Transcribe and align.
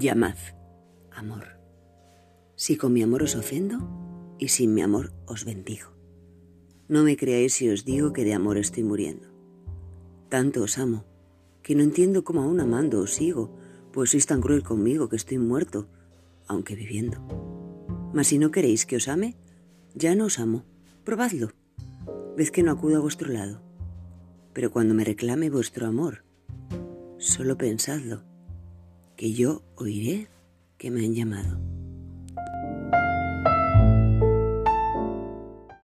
Llamad, 0.00 0.36
amor. 1.10 1.58
Si 2.54 2.76
con 2.76 2.92
mi 2.92 3.02
amor 3.02 3.24
os 3.24 3.34
ofendo, 3.34 4.36
y 4.38 4.46
sin 4.46 4.72
mi 4.72 4.80
amor 4.80 5.12
os 5.26 5.44
bendigo. 5.44 5.88
No 6.86 7.02
me 7.02 7.16
creáis 7.16 7.54
si 7.54 7.68
os 7.68 7.84
digo 7.84 8.12
que 8.12 8.22
de 8.22 8.32
amor 8.32 8.58
estoy 8.58 8.84
muriendo. 8.84 9.26
Tanto 10.28 10.62
os 10.62 10.78
amo, 10.78 11.04
que 11.64 11.74
no 11.74 11.82
entiendo 11.82 12.22
cómo 12.22 12.42
aún 12.42 12.60
amando 12.60 13.00
os 13.00 13.14
sigo, 13.14 13.58
pues 13.90 14.10
sois 14.10 14.26
tan 14.26 14.40
cruel 14.40 14.62
conmigo 14.62 15.08
que 15.08 15.16
estoy 15.16 15.38
muerto, 15.38 15.88
aunque 16.46 16.76
viviendo. 16.76 17.18
Mas 18.14 18.28
si 18.28 18.38
no 18.38 18.52
queréis 18.52 18.86
que 18.86 18.94
os 18.94 19.08
ame, 19.08 19.34
ya 19.96 20.14
no 20.14 20.26
os 20.26 20.38
amo. 20.38 20.62
Probadlo. 21.02 21.50
Ved 22.36 22.50
que 22.50 22.62
no 22.62 22.70
acudo 22.70 22.98
a 22.98 23.00
vuestro 23.02 23.32
lado. 23.32 23.66
Pero 24.52 24.70
cuando 24.70 24.94
me 24.94 25.02
reclame 25.02 25.50
vuestro 25.50 25.88
amor, 25.88 26.22
solo 27.18 27.58
pensadlo, 27.58 28.22
que 29.18 29.32
yo 29.32 29.62
oiré 29.74 30.28
que 30.78 30.92
me 30.92 31.04
han 31.04 31.12
llamado. 31.12 31.58